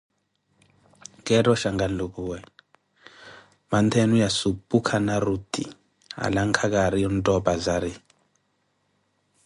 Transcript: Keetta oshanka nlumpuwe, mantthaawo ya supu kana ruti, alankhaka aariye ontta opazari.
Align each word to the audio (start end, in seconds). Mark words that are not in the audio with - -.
Keetta 1.25 1.49
oshanka 1.53 1.85
nlumpuwe, 1.89 2.37
mantthaawo 3.69 4.15
ya 4.23 4.29
supu 4.39 4.77
kana 4.87 5.15
ruti, 5.25 5.63
alankhaka 6.25 6.77
aariye 6.81 7.07
ontta 7.09 7.31
opazari. 7.39 7.93